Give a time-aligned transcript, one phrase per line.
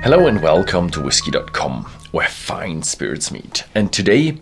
[0.00, 1.82] Hello and welcome to whiskey.com,
[2.12, 3.64] where fine spirits meet.
[3.74, 4.38] And today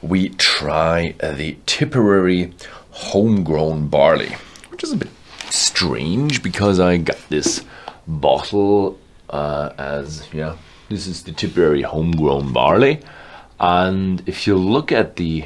[0.00, 2.54] we try the Tipperary
[2.92, 4.36] homegrown barley,
[4.68, 5.10] which is a bit
[5.50, 7.64] strange because I got this
[8.06, 10.56] bottle uh, as, yeah,
[10.88, 13.00] this is the Tipperary homegrown barley.
[13.58, 15.44] And if you look at the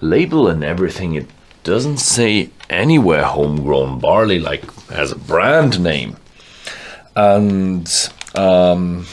[0.00, 1.28] label and everything, it
[1.62, 6.16] doesn't say anywhere homegrown barley like as a brand name.
[7.14, 9.06] And um,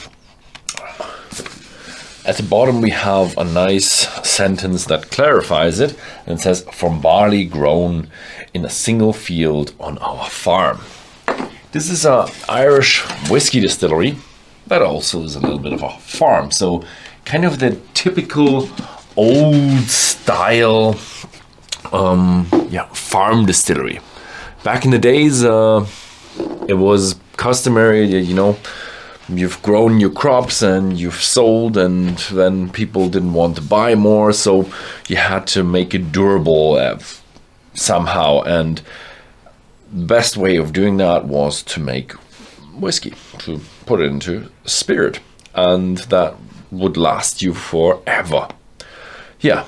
[2.26, 7.46] at the bottom, we have a nice sentence that clarifies it and says, From barley
[7.46, 8.10] grown
[8.54, 10.80] in a single field on our farm.
[11.72, 14.16] This is a Irish whiskey distillery
[14.68, 16.52] that also is a little bit of a farm.
[16.52, 16.84] So,
[17.26, 18.70] kind of the typical
[19.16, 20.96] old style
[21.92, 24.00] um, yeah, farm distillery.
[24.64, 25.86] Back in the days, uh,
[26.68, 28.58] it was customary, you know,
[29.30, 34.34] you've grown your crops and you've sold and then people didn't want to buy more
[34.34, 34.70] so
[35.08, 37.00] you had to make it durable uh,
[37.74, 38.42] somehow.
[38.42, 38.82] And
[39.92, 42.12] the best way of doing that was to make
[42.74, 45.20] whiskey to put it into spirit.
[45.54, 46.36] And that
[46.72, 48.48] would last you forever.
[49.40, 49.66] Yeah.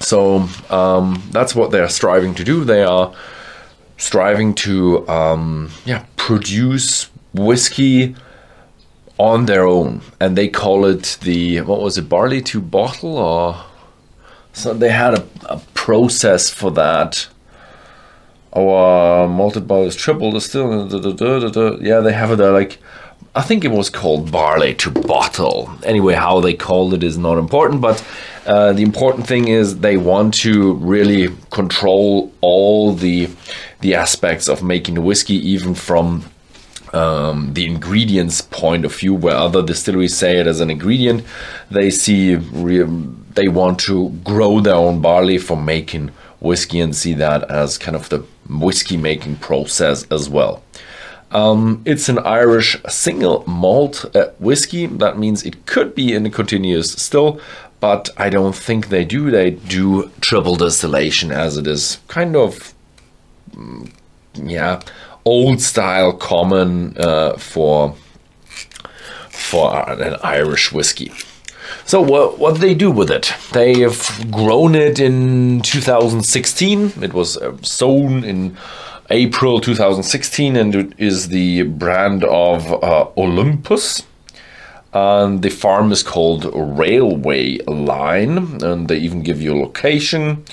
[0.00, 2.64] So um, that's what they're striving to do.
[2.64, 3.12] They are
[3.96, 8.16] striving to um, yeah produce whiskey
[9.22, 13.64] on their own, and they call it the what was it, barley to bottle, or
[14.52, 17.28] so they had a, a process for that.
[18.50, 20.88] Or uh, malted barley is triple distill.
[20.88, 22.50] Da, da, da, yeah, they have it there.
[22.50, 22.78] Like
[23.34, 25.70] I think it was called barley to bottle.
[25.84, 28.04] Anyway, how they called it is not important, but
[28.44, 33.30] uh, the important thing is they want to really control all the
[33.80, 36.24] the aspects of making the whiskey, even from
[36.92, 41.24] um, the ingredients point of view, where other distilleries say it as an ingredient,
[41.70, 42.84] they see re-
[43.34, 46.10] they want to grow their own barley for making
[46.40, 50.62] whiskey and see that as kind of the whiskey making process as well.
[51.30, 54.86] Um, it's an Irish single malt uh, whiskey.
[54.86, 57.40] That means it could be in a continuous still,
[57.80, 59.30] but I don't think they do.
[59.30, 62.74] They do triple distillation as it is kind of,
[63.52, 63.90] mm,
[64.34, 64.82] yeah,
[65.24, 67.94] old style common uh, for
[69.28, 71.12] for an Irish whiskey.
[71.84, 73.34] So what what they do with it?
[73.52, 76.92] They have grown it in 2016.
[77.02, 78.56] It was uh, sown in
[79.10, 84.04] April 2016, and it is the brand of uh, Olympus.
[84.94, 90.44] And the farm is called Railway Line, and they even give you a location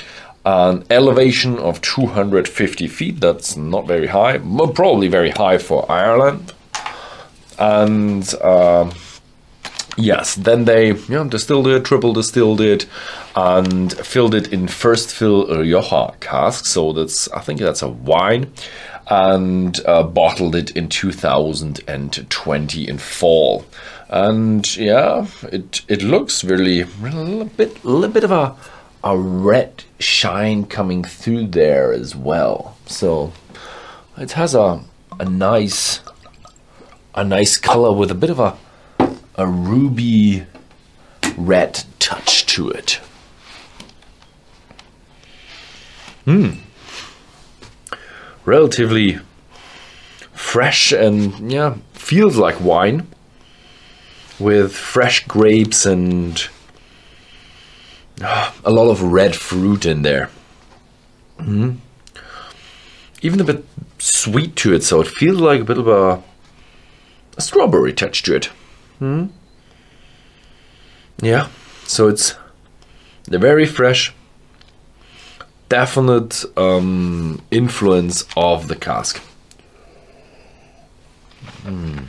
[0.46, 3.20] an elevation of 250 feet.
[3.20, 6.54] That's not very high, but probably very high for Ireland.
[7.58, 8.92] And uh,
[9.98, 12.86] yes, then they know, distilled it, triple distilled it,
[13.36, 16.70] and filled it in first fill Rioja casks.
[16.70, 18.54] So that's I think that's a wine,
[19.08, 23.66] and uh, bottled it in 2020 in fall.
[24.10, 28.56] And yeah, it it looks really, really a bit a little bit of a
[29.04, 32.78] a red shine coming through there as well.
[32.86, 33.34] So
[34.18, 34.84] it has a
[35.20, 36.02] a nice
[37.16, 38.58] a nice color with a bit of a
[39.36, 40.46] a ruby
[41.38, 43.00] red touch to it.
[46.26, 46.50] Hmm.
[48.46, 49.20] Relatively
[50.34, 53.08] fresh and yeah, feels like wine
[54.40, 56.48] with fresh grapes and
[58.66, 60.30] a lot of red fruit in there.
[61.38, 61.78] Mm.
[63.22, 63.66] Even a bit
[63.98, 66.22] sweet to it, so it feels like a bit of a,
[67.38, 68.50] a strawberry touch to it.
[69.00, 69.30] Mm.
[71.22, 71.50] Yeah,
[71.86, 72.36] so it's
[73.24, 74.14] the very fresh,
[75.68, 79.18] definite um, influence of the cask.
[81.64, 82.00] Hmm.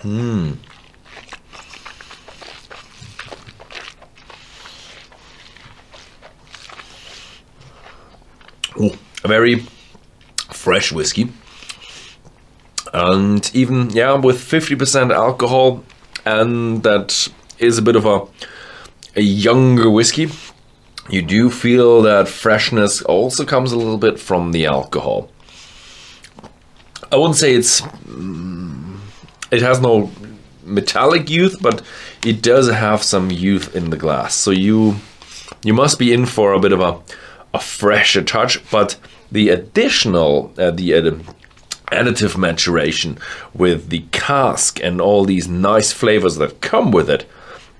[0.00, 0.52] Hmm.
[8.82, 9.66] Ooh, a very
[10.50, 11.30] fresh whiskey.
[12.92, 15.82] And even, yeah, with 50% alcohol,
[16.24, 18.26] and that is a bit of a,
[19.16, 20.30] a younger whiskey,
[21.08, 25.30] you do feel that freshness also comes a little bit from the alcohol.
[27.10, 27.80] I wouldn't say it's.
[27.80, 28.98] Mm,
[29.50, 30.10] it has no
[30.64, 31.82] metallic youth, but
[32.24, 34.34] it does have some youth in the glass.
[34.34, 34.96] So you
[35.64, 37.00] you must be in for a bit of a
[37.54, 38.96] a fresher touch, but
[39.30, 41.10] the additional, uh, the uh,
[41.90, 43.18] additive maturation
[43.54, 47.28] with the cask and all these nice flavors that come with it,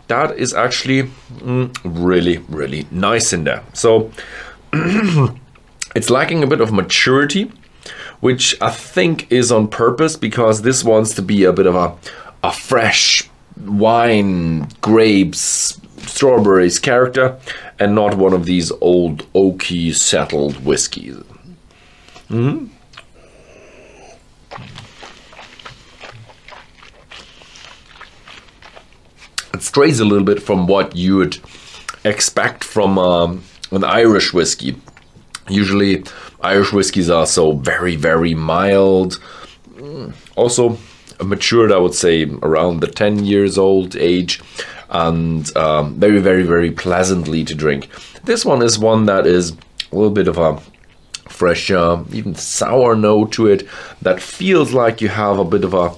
[0.08, 1.04] that is actually
[1.38, 3.62] mm, really, really nice in there.
[3.72, 4.10] So
[4.74, 7.50] it's lacking a bit of maturity,
[8.20, 11.96] which I think is on purpose because this wants to be a bit of a,
[12.42, 13.28] a fresh
[13.64, 17.38] wine, grapes, strawberries character
[17.78, 21.16] and not one of these old oaky settled whiskies.
[22.28, 22.66] Mm-hmm.
[29.54, 31.38] It strays a little bit from what you would
[32.04, 34.80] expect from um, an Irish whiskey.
[35.48, 36.04] Usually,
[36.40, 39.20] Irish whiskies are so very, very mild.
[40.36, 40.78] Also,
[41.22, 44.40] matured, I would say, around the 10 years old age,
[44.92, 47.88] and um, very, very, very pleasantly to drink.
[48.24, 49.50] This one is one that is
[49.90, 50.60] a little bit of a
[51.28, 53.66] fresh, even sour note to it
[54.02, 55.92] that feels like you have a bit of a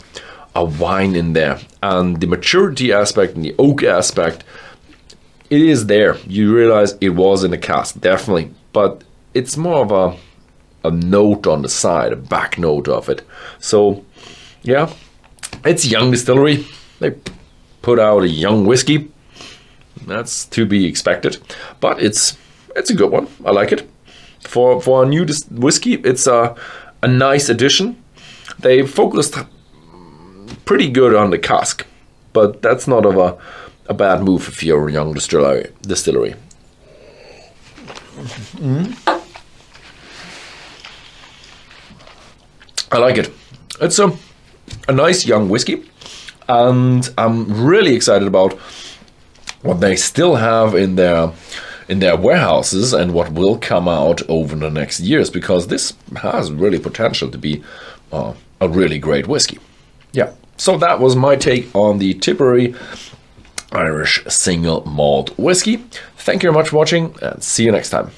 [0.57, 4.45] a wine in there, and the maturity aspect and the oak aspect,
[5.51, 6.17] it is there.
[6.29, 9.03] You realize it was in the cask, definitely, but
[9.35, 10.17] it's more of a
[10.87, 13.23] a note on the side, a back note of it.
[13.59, 14.05] So,
[14.63, 14.93] yeah,
[15.65, 16.67] it's young distillery.
[17.01, 17.17] They
[17.85, 19.11] put out a young whiskey.
[20.07, 21.37] That's to be expected,
[21.81, 22.37] but it's
[22.77, 23.27] it's a good one.
[23.45, 23.89] I like it.
[24.41, 26.55] For for a new dis- whiskey, it's a
[27.03, 27.97] a nice addition.
[28.59, 29.37] They focused
[30.65, 31.87] pretty good on the cask,
[32.33, 33.37] but that's not of a
[33.89, 35.67] a bad move if you're a young distillery.
[35.83, 36.35] Distillery.
[38.57, 38.95] Mm.
[42.93, 43.31] I like it.
[43.81, 44.11] It's a
[44.89, 45.83] a nice young whiskey,
[46.49, 48.55] and I'm really excited about
[49.63, 51.33] what they still have in their
[51.89, 56.51] in their warehouses and what will come out over the next years because this has
[56.51, 57.63] really potential to be
[58.11, 59.59] uh, a really great whiskey.
[60.13, 60.33] Yeah.
[60.57, 62.75] So that was my take on the Tipperary
[63.73, 65.77] Irish single malt whiskey.
[66.17, 68.11] Thank you very much for watching and see you next time.